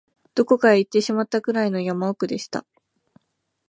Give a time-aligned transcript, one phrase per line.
[0.33, 2.65] どこかへ行ってしまったくらいの山奥でした